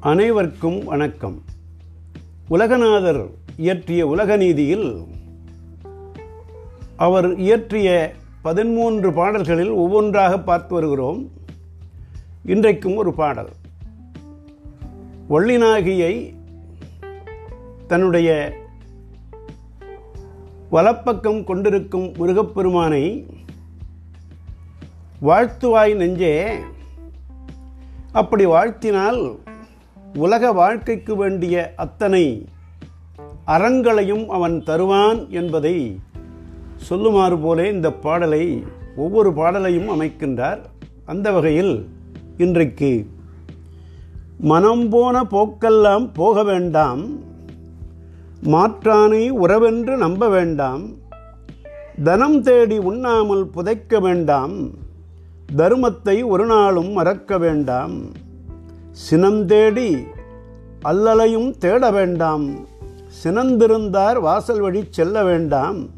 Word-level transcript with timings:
அனைவருக்கும் 0.00 0.84
வணக்கம். 0.84 1.42
உலகநாதர் 2.50 3.30
இயற்றிய 3.56 4.06
உலக 4.06 4.36
நீதியில் 4.36 5.04
அவர் 6.96 7.36
இயற்றிய 7.36 8.14
பதிமூன்று 8.42 9.12
பாடல்களில் 9.12 9.70
ஒவ்வொன்றாக 9.70 10.38
பார்த்து 10.38 10.74
வருகிறோம். 10.74 11.30
இன்றைக்கும் 12.44 12.96
ஒரு 12.96 13.12
பாடல். 13.12 13.48
வள்ளிநாகியை 15.30 16.34
தன்னுடைய 17.86 18.52
வலப்பக்கம் 20.70 21.44
கொண்டிருக்கும் 21.44 22.12
முருகப்பெருமானை 22.12 23.26
வாழ்த்துவாய் 25.22 25.94
நெஞ்சே. 25.94 26.58
அப்படி 28.12 28.46
வாழ்த்தினால் 28.46 29.36
உலக 30.14 30.52
வாழ்க்கைக்கு 30.52 31.16
வேண்டிய 31.16 31.72
அத்தனை 31.76 32.46
அறங்களையும் 33.46 34.26
அவன் 34.26 34.62
தருவான் 34.62 35.30
என்பதை 35.30 36.00
சொல்லுமாறு 36.90 37.40
போலே 37.40 37.72
இந்த 37.72 37.92
பாடலை 37.92 38.64
ஒவ்வொரு 38.96 39.32
பாடலையும் 39.32 39.88
அமைக்கின்றார். 39.88 40.58
அந்த 41.04 41.32
வகையில் 41.32 41.88
இன்றைக்கு 42.36 43.06
மனம் 44.38 44.88
போன 44.88 45.22
போக்கெல்லாம் 45.22 46.10
போக 46.14 46.42
வேண்டாம். 46.42 47.20
மாற்றானை 48.42 49.30
உறவென்று 49.30 49.96
நம்ப 49.96 50.28
வேண்டாம். 50.28 50.94
தனம் 52.04 52.42
தேடி 52.42 52.78
உண்ணாமல் 52.78 53.46
புதைக்க 53.46 54.00
வேண்டாம். 54.00 54.70
தருமத்தை 55.56 56.26
ஒரு 56.26 56.46
நாளும் 56.46 56.92
மறக்க 56.92 57.38
வேண்டாம். 57.38 58.26
சினம் 58.92 59.46
தேடி 59.46 59.96
அல்லலையும் 60.84 61.58
தேட 61.58 61.90
வேண்டாம். 61.90 62.66
சினந்திருந்தார் 63.24 64.20
வாசல் 64.20 64.60
வழி 64.60 64.84
செல்ல 64.90 65.24
வேண்டாம். 65.24 65.88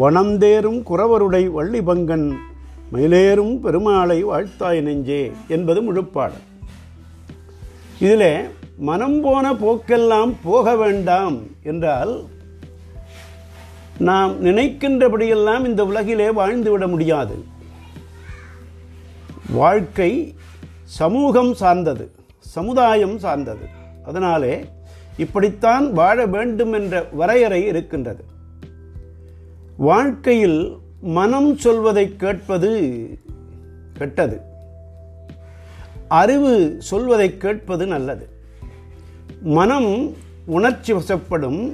வனந்தேறும் 0.00 0.82
குறவருடை 0.82 1.46
வள்ளி 1.46 1.80
பங்கன் 1.80 2.36
மயிலேறும் 2.92 3.58
பெருமாளை 3.62 4.24
வாழ்த்தாய் 4.24 4.80
நெஞ்சே 4.80 5.32
என்பது 5.48 5.82
முழுப்பாடல். 5.82 6.42
இதிலே 8.00 8.40
மனம் 8.78 9.20
போன 9.20 9.52
போக்கெல்லாம் 9.52 10.34
போக 10.42 10.76
வேண்டாம் 10.76 11.38
என்றால் 11.62 12.22
நாம் 13.98 14.44
நினைக்கின்றபடியெல்லாம் 14.44 15.64
இந்த 15.64 15.84
உலகிலே 15.84 16.28
வாழ்ந்துவிட 16.28 16.88
முடியாது. 16.88 17.44
வாழ்க்கை 19.50 20.34
சமூகம் 20.92 21.54
சார்ந்தது 21.54 22.10
சமுதாயம் 22.40 23.18
சார்ந்தது. 23.18 23.66
அதனாலே 24.04 24.64
இப்படித்தான் 25.16 25.92
வாழ 25.92 26.26
வேண்டும் 26.26 26.72
என்ற 26.72 27.08
வரையறை 27.12 27.66
இருக்கின்றது. 27.66 28.24
வாழ்க்கையில் 29.76 30.76
மனம் 31.00 31.56
சொல்வதை 31.56 32.16
கேட்பது 32.16 32.70
கெட்டது. 33.92 34.40
அறிவு 36.08 36.76
சொல்வதை 36.78 37.36
கேட்பது 37.36 37.86
நல்லது. 37.86 38.28
மனம் 39.42 40.12
உணர்ச்சி 40.46 40.92
வசப்படும் 40.92 41.72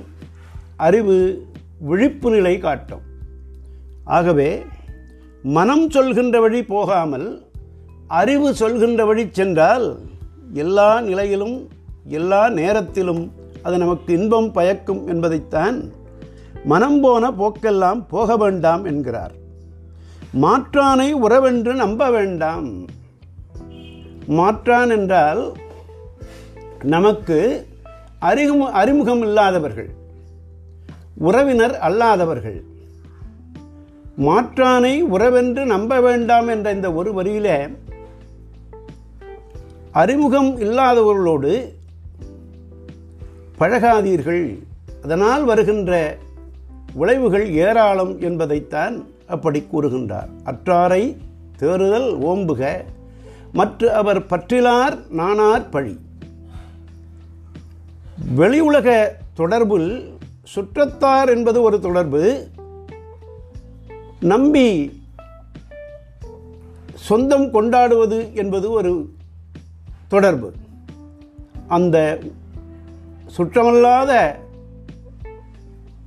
அறிவு 0.77 1.47
விழிப்பு 1.79 2.31
நிலை 2.31 2.59
காட்டும். 2.59 3.01
ஆகவே 4.05 4.67
மனம் 5.43 5.91
சொல்கின்ற 5.91 6.41
வழி 6.41 6.65
போகாமல் 6.65 7.48
அறிவு 8.09 8.55
சொல்கின்ற 8.55 9.05
வழி 9.05 9.29
சென்றால் 9.31 9.99
எல்லா 10.53 11.01
நிலையிலும் 11.01 11.69
எல்லா 12.05 12.49
நேரத்திலும் 12.49 13.33
அது 13.63 13.79
நமக்கு 13.79 14.15
இன்பம் 14.15 14.53
பயக்கும் 14.53 15.07
என்பதைத்தான் 15.07 15.93
மனம் 16.65 17.01
போன 17.01 17.31
போக்கெல்லாம் 17.31 18.05
போக 18.09 18.37
வேண்டாம் 18.37 18.85
என்கிறார். 18.85 19.33
மாற்றானை 20.43 21.15
உறவென்று 21.23 21.75
நம்ப 21.75 22.11
வேண்டாம். 22.11 22.87
மாற்றான் 24.27 24.91
என்றால் 24.91 25.53
நமக்கு 26.83 27.67
அறிமுக 28.19 28.71
அறிமுகம் 28.71 29.23
இல்லாதவர்கள் 29.23 29.91
உறவினர் 31.15 31.79
அல்லாதவர்கள். 31.83 32.61
மாற்றானை 34.19 35.03
உறவென்று 35.13 35.65
நம்ப 35.65 36.01
வேண்டாம் 36.01 36.49
என்ற 36.49 36.73
இந்த 36.73 36.93
ஒரு 36.93 37.13
வரியிலே 37.13 37.77
அறிமுகம் 39.93 40.61
இல்லாதவர்களோடு 40.61 41.75
பழகாதீர்கள். 43.59 44.59
அதனால் 45.03 45.45
வருகின்ற 45.45 46.19
விளைவுகள் 46.95 47.53
ஏராளம் 47.53 48.21
என்பதைத்தான் 48.21 49.07
அப்படி 49.27 49.67
கூறுகின்றார். 49.73 50.29
அற்றாரை 50.45 51.17
தேறுதல் 51.57 52.19
ஓம்புக 52.19 52.85
மற்ற 53.53 53.95
அவர் 53.95 54.23
பற்றிலார் 54.23 54.99
நானார் 55.09 55.69
பழி. 55.69 55.99
வெளி 58.35 58.61
உலக 58.61 59.17
தொடர்பில் 59.37 60.13
சுற்றத்தார் 60.43 61.29
என்பது 61.29 61.63
ஒரு 61.63 61.81
தொடர்பு. 61.81 62.47
நம்பி 64.21 65.01
சொந்தம் 66.95 67.51
கொண்டாடுவது 67.51 68.35
என்பது 68.35 68.71
ஒரு 68.71 69.17
தொடர்பு. 70.09 70.53
அந்த 71.69 72.19
சுற்றமல்லாத 73.37 74.35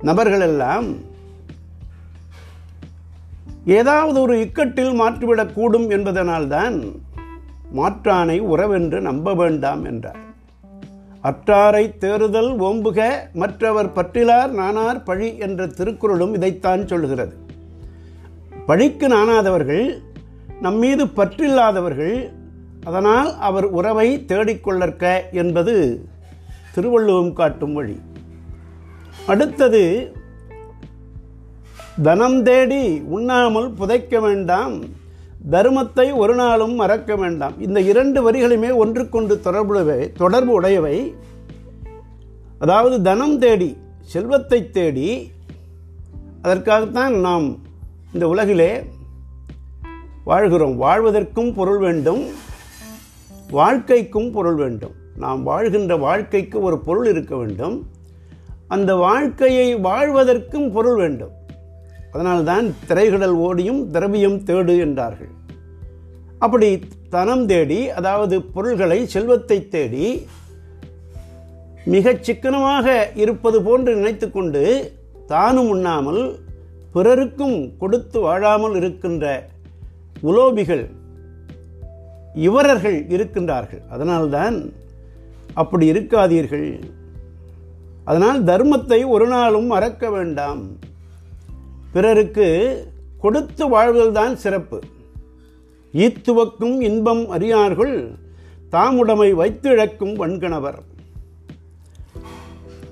நபர்களெல்லாம் 0.00 0.96
ஏதாவது 3.64 4.20
ஒரு 4.20 4.36
இக்கட்டில் 4.36 4.98
மாற்றிவிடக்கூடும் 5.00 5.86
என்பதனால்தான் 5.96 6.76
மாற்றானை 7.76 8.40
உறவென்று 8.40 9.00
நம்ப 9.00 9.34
வேண்டாம் 9.34 9.84
என்றார். 9.84 10.20
அற்றாரை 11.22 11.98
தேறுதல் 11.98 12.60
ஓம்புக 12.60 13.10
மற்றவர் 13.32 13.92
பற்றிலார் 13.92 14.50
நானார் 14.50 15.02
பழி 15.02 15.36
என்ற 15.36 15.66
திருக்குறளும் 15.66 16.34
இதைத்தான் 16.34 16.86
சொல்கிறது 16.86 17.36
பழிக்கு 18.66 19.08
நாணாதவர்கள் 19.08 20.02
நம்மீது 20.60 21.06
பற்றில்லாதவர்கள் 21.06 22.32
அதனால் 22.84 23.30
அவர் 23.48 23.66
உறவை 23.78 24.08
தேடிக்கொள்ளற்க 24.30 25.04
என்பது 25.32 25.74
திருவள்ளுவம் 26.74 27.32
காட்டும் 27.32 27.72
வழி. 27.72 27.96
அடுத்தது 29.26 29.82
தனம் 32.02 32.42
தேடி 32.42 32.84
உண்ணாமல் 33.16 33.68
புதைக்க 33.70 34.20
வேண்டாம் 34.20 34.74
தர்மத்தை 35.50 36.06
ஒரு 36.14 36.34
நாளும் 36.34 36.74
மறக்க 36.74 37.16
வேண்டாம். 37.16 37.54
இந்த 37.60 37.80
இரண்டு 37.80 38.18
வரிகளுமே 38.26 38.70
ஒன்றுக்கொண்டு 38.74 39.40
தொடர்புடவை 39.40 40.12
தொடர்பு 40.12 40.52
உடையவை 40.52 40.96
அதாவது 42.58 43.02
தனம் 43.02 43.38
தேடி 43.38 43.70
செல்வத்தை 44.12 44.70
தேடி 44.70 45.08
அதற்காகத்தான் 46.42 47.14
நாம் 47.26 47.46
இந்த 48.12 48.28
உலகிலே 48.28 48.70
வாழ்கிறோம். 50.24 50.74
வாழ்வதற்கும் 50.82 51.54
பொருள் 51.54 51.78
வேண்டும். 51.78 52.24
வாழ்க்கைக்கும் 53.52 54.30
பொருள் 54.30 54.54
வேண்டும். 54.54 54.94
நாம் 55.16 55.42
வாழ்கின்ற 55.42 55.96
வாழ்க்கைக்கு 55.96 56.60
ஒரு 56.60 56.78
பொருள் 56.78 57.06
இருக்க 57.06 57.36
வேண்டும். 57.36 57.76
அந்த 58.68 58.90
வாழ்க்கையை 58.96 59.68
வாழ்வதற்கும் 59.80 60.68
பொருள் 60.72 60.96
வேண்டும். 60.96 61.34
அதனால்தான் 62.12 62.66
திரைகடல் 62.86 63.36
ஓடியும் 63.46 63.80
திரவியம் 63.90 64.38
தேடு 64.40 64.74
என்றார்கள். 64.78 65.32
அப்படி 66.38 66.68
தனம் 67.10 67.46
தேடி 67.46 67.80
அதாவது 67.90 68.36
பொருள்களை 68.54 68.98
செல்வத்தை 69.06 69.58
தேடி 69.68 70.06
மிகச் 71.84 72.24
சிக்கனமாக 72.24 72.86
இருப்பது 73.14 73.62
போன்று 73.62 73.92
நினைத்து 73.94 74.26
கொண்டு 74.30 74.62
தானும் 75.26 75.68
உண்ணாமல் 75.68 76.22
பிறருக்கும் 76.92 77.56
கொடுத்து 77.78 78.20
வாழாமல் 78.20 78.74
இருக்கின்ற 78.74 79.26
உலோபிகள் 80.22 80.84
இவரர்கள் 82.34 83.04
இருக்கின்றார்கள். 83.04 83.88
அதனால்தான் 83.90 84.72
அப்படி 85.54 85.92
இருக்காதீர்கள். 85.92 86.80
அதனால் 88.04 88.44
தர்மத்தை 88.44 89.08
ஒரு 89.08 89.26
நாளும் 89.26 89.66
மறக்க 89.66 90.10
வேண்டாம். 90.10 90.76
பிறருக்கு 91.92 92.48
கொடுத்து 93.18 93.68
வாழ்வதுதான் 93.68 94.36
சிறப்பு. 94.36 94.80
ஈத்துவக்கும் 95.92 96.80
இன்பம் 96.80 97.30
அறியார்கள் 97.30 98.10
தாமுடைமை 98.72 99.32
வைத்திழக்கும் 99.32 100.14
வன்கணவர். 100.14 100.78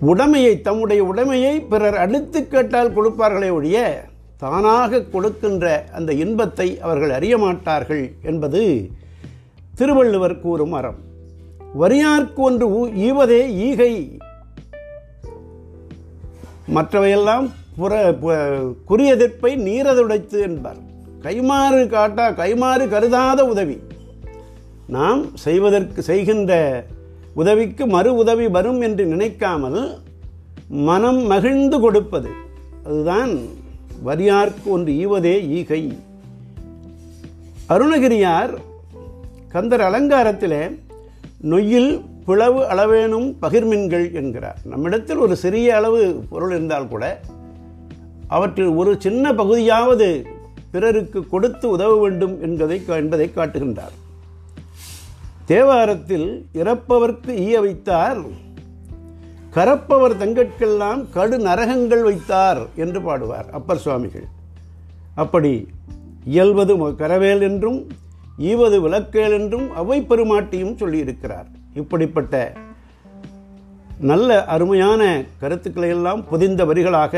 உடைமையை 0.07 0.61
தம்முடைய 0.61 1.05
உடைமையை 1.05 1.67
பிறர் 1.69 1.97
அடுத்து 1.97 2.49
கேட்டால் 2.49 2.95
கொடுப்பார்களே 2.97 3.53
ஒழிய 3.53 4.05
தானாக 4.37 5.03
கொடுக்கின்ற 5.03 5.85
அந்த 5.93 6.13
இன்பத்தை 6.13 6.81
அவர்கள் 6.81 7.11
அறிய 7.11 7.39
மாட்டார்கள் 7.39 8.13
என்பது 8.23 8.91
திருவள்ளுவர் 9.81 10.41
கூறும் 10.41 10.73
அறம். 10.73 10.95
வரியார்க்கு 11.81 12.35
ஒன்று 12.35 12.69
ஊ- 12.69 12.91
ஈவதே 12.91 13.47
ஈகை. 13.49 14.17
மற்றவையெல்லாம் 16.75 17.51
புற 17.77 18.13
பு- 18.13 18.75
குறியெதிர்ப்பை 18.89 19.57
நீரதுடைத்து 19.57 20.41
என்பார். 20.41 20.77
கைமாறு 21.23 21.87
காட்டா 21.87 22.33
கைமாறு 22.33 22.89
கருதாத 22.89 23.41
உதவி. 23.41 23.81
நாம் 24.87 25.37
செய்வதற்கு 25.37 26.03
செய்கின்ற 26.03 26.85
உதவிக்கு 27.35 27.87
மறு 27.87 28.15
உதவி 28.15 28.49
வரும் 28.49 28.81
என்று 28.81 29.07
நினைக்காமல் 29.07 29.99
மனம் 30.69 31.27
மகிழ்ந்து 31.27 31.81
கொடுப்பது. 31.81 32.29
அதுதான் 32.85 33.39
வரியார்க்கு 34.05 34.65
ஒன்று 34.65 34.93
ஈவதே 34.93 35.49
ஈகை. 35.49 35.99
அருணகிரியார் 37.69 38.69
கந்தர் 39.53 39.81
அலங்காரத்திலே 39.81 40.79
நொய்யில் 41.41 42.05
பிளவு 42.27 42.61
அளவேனும் 42.63 43.29
பகிர்மின்கள் 43.43 44.13
என்கிறார். 44.13 44.59
நம்மிடத்தில் 44.65 45.17
ஒரு 45.17 45.37
சிறிய 45.37 45.77
அளவு 45.77 46.23
பொருள் 46.29 46.51
இருந்தால் 46.51 46.89
கூட 46.89 47.21
அவற்றில் 48.29 48.69
ஒரு 48.81 48.97
சின்ன 48.99 49.33
பகுதியாவது 49.33 50.25
பிறருக்கு 50.71 51.27
கொடுத்து 51.27 51.69
உதவ 51.69 52.01
வேண்டும் 52.01 52.43
என்பதை 52.43 52.83
என்பதை 52.87 53.31
காட்டுகின்றார். 53.35 53.97
தேவாரத்தில் 55.49 56.29
இறப்பவர்க்கு 56.55 57.37
ஈய 57.37 57.61
வைத்தார் 57.61 58.21
கரப்பவர் 59.55 60.19
தங்கட்கெல்லாம் 60.23 61.07
கடு 61.11 61.39
நரகங்கள் 61.39 62.03
வைத்தார் 62.03 62.61
என்று 62.77 63.01
பாடுவார் 63.01 63.49
அப்பர் 63.51 63.79
சுவாமிகள். 63.79 64.27
அப்படி 65.15 65.67
இயல்வது 66.25 66.77
கரவேல் 66.77 67.41
என்றும் 67.41 67.81
ஈவது 68.49 68.77
விளக்கேல் 68.81 69.35
என்றும் 69.39 69.69
அவை 69.75 69.99
பெருமாட்டியும் 70.01 70.77
சொல்லியிருக்கிறார். 70.81 71.49
இப்படிப்பட்ட 71.75 72.35
நல்ல 74.11 74.45
அருமையான 74.45 75.03
கருத்துக்களை 75.39 75.89
எல்லாம் 75.89 76.23
புதிந்த 76.29 76.65
வரிகளாக 76.65 77.15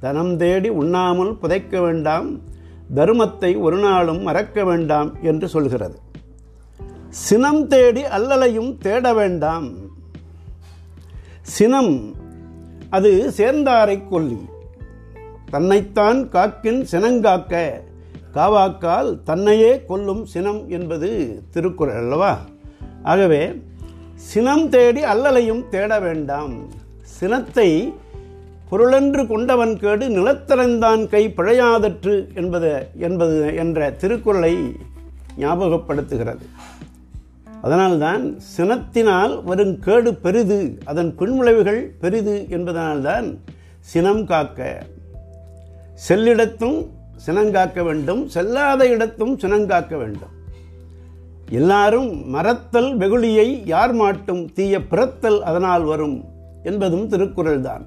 தனம் 0.00 0.36
தேடி 0.36 0.68
உண்ணாமல் 0.68 1.32
புதைக்க 1.42 1.80
வேண்டாம் 1.80 2.28
தருமத்தை 2.94 3.50
ஒரு 3.60 3.78
நாளும் 3.78 4.22
மறக்க 4.22 4.64
வேண்டாம் 4.64 5.10
என்று 5.22 5.48
சொல்கிறது. 5.48 5.96
சினம் 7.08 7.66
தேடி 7.66 8.02
அல்லலையும் 8.18 8.72
தேட 8.78 9.12
வேண்டாம். 9.14 9.66
சினம் 11.56 11.94
அது 12.90 13.10
சேர்ந்தாரை 13.36 13.96
கொல்லி 14.08 14.40
தன்னைத்தான் 15.50 16.20
காக்கின் 16.28 16.80
சினங்காக்க 16.92 17.54
காவாக்கால் 18.34 19.22
தன்னையே 19.22 19.84
கொல்லும் 19.84 20.26
சினம் 20.26 20.70
என்பது 20.70 21.42
திருக்குறள் 21.50 21.96
அல்லவா? 21.96 22.38
ஆகவே 23.02 23.62
சினம் 24.14 24.68
தேடி 24.68 25.02
அல்லலையும் 25.02 25.68
தேட 25.68 26.00
வேண்டாம். 26.00 26.54
சினத்தை 27.00 27.92
பொருளென்று 28.68 29.26
கொண்டவன் 29.26 29.78
கேடு 29.78 30.08
நிலத்தலைந்தான் 30.08 31.08
கை 31.08 31.32
பிழையாதற்று 31.36 32.34
என்பது 32.34 32.86
என்பது 32.98 33.54
என்ற 33.56 33.90
திருக்குறளை 33.90 34.76
ஞாபகப்படுத்துகிறது. 35.38 36.46
அதனால்தான் 37.62 38.38
சினத்தினால் 38.56 39.42
வரும் 39.42 39.78
கேடு 39.78 40.14
பெரிது 40.14 40.78
அதன் 40.84 41.14
பின்விளைவுகள் 41.18 41.82
பெரிது 42.00 42.46
என்பதனால்தான் 42.50 43.38
சினம் 43.80 44.26
காக்க. 44.26 44.86
செல்லிடத்தும் 46.08 46.90
சினங்காக்க 47.24 47.82
வேண்டும் 47.88 48.22
செல்லாத 48.34 48.80
இடத்தும் 48.94 49.34
சினங்காக்க 49.42 49.94
வேண்டும். 50.02 50.32
எல்லாரும் 51.60 52.10
மறத்தல் 52.34 52.90
வெகுளியை 53.00 53.48
யார் 53.72 53.94
மாட்டும் 54.00 54.42
தீய 54.56 54.74
பிறத்தல் 54.92 55.40
அதனால் 55.42 55.84
வரும் 55.90 56.16
என்பதும் 56.70 57.08
திருக்குறள் 57.08 57.60
தான். 57.60 57.84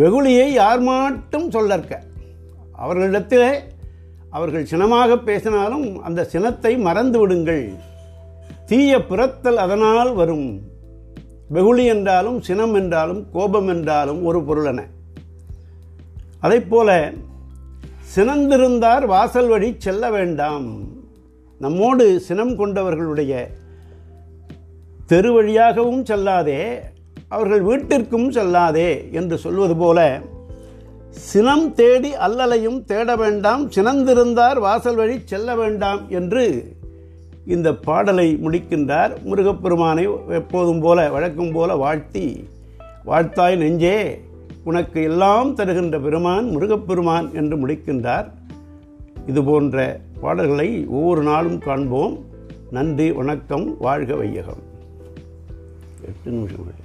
வெகுளியை 0.00 0.46
யார் 0.60 0.82
மாட்டும் 0.88 1.48
சொல்லற்க. 1.56 1.92
அவர்களிடத்திலே 2.82 3.50
அவர்கள் 4.36 4.70
சினமாக 4.72 5.18
பேசினாலும் 5.28 5.86
அந்த 6.06 6.20
சினத்தை 6.32 6.72
மறந்து 6.86 7.18
விடுங்கள். 7.20 7.66
தீய 8.70 8.92
பிறத்தல் 9.10 9.60
அதனால் 9.64 10.12
வரும். 10.14 10.48
வெகுளி 11.56 11.84
என்றாலும் 11.92 12.38
சினம் 12.46 12.74
என்றாலும் 12.74 13.20
கோபம் 13.34 13.68
என்றாலும் 13.74 14.20
ஒரு 14.28 14.38
பொருளென 14.46 14.80
அதைப்போல 16.44 16.90
சினந்திருந்தார் 18.14 19.04
வாசல் 19.06 19.48
வழி 19.48 19.74
செல்ல 19.78 20.10
வேண்டாம். 20.10 20.78
நம்மோடு 21.58 22.20
சினம் 22.20 22.58
கொண்டவர்களுடைய 22.58 23.46
தெரு 25.06 25.32
வழியாகவும் 25.32 26.04
செல்லாதே 26.04 26.78
அவர்கள் 27.28 27.62
வீட்டிற்கும் 27.62 28.30
செல்லாதே 28.30 29.10
என்று 29.10 29.38
சொல்வது 29.38 29.76
போல 29.76 30.20
சினம் 31.10 31.74
தேடி 31.74 32.10
அல்லலையும் 32.16 32.84
தேட 32.84 33.16
வேண்டாம் 33.16 33.70
சினந்திருந்தார் 33.70 34.58
வாசல் 34.58 34.94
வழி 34.94 35.20
செல்ல 35.24 35.56
வேண்டாம் 35.56 36.00
என்று 36.08 36.74
இந்த 37.46 37.74
பாடலை 37.74 38.38
முடிக்கின்றார் 38.44 39.10
முருகப்பெருமானை 39.24 40.08
எப்போதும் 40.28 40.80
போல 40.80 41.10
வழக்கம் 41.10 41.52
போல 41.52 41.76
வாழ்த்தி 41.76 42.48
வாழ்த்தாய் 43.06 43.56
நெஞ்சே. 43.56 44.20
உனக்கு 44.66 45.02
எல்லாம் 45.02 45.54
தருகின்ற 45.54 46.00
பெருமான் 46.00 46.48
முருகப்பெருமான் 46.48 47.34
என்று 47.34 47.66
முடிக்கின்றார். 47.66 48.30
இது 49.26 49.44
போன்ற 49.44 50.00
பாடல்களை 50.20 50.86
ஒவ்வொரு 50.86 51.22
நாளும் 51.22 51.58
காண்போம். 51.58 52.24
நன்றி 52.70 53.12
வணக்கம் 53.12 53.76
வாழ்க 53.78 54.14
வையகம். 54.14 54.62
எட்டு 56.02 56.30
நிமிஷம். 56.30 56.84